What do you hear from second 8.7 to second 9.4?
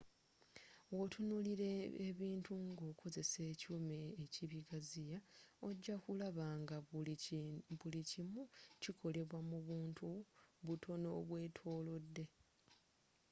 kikolebwa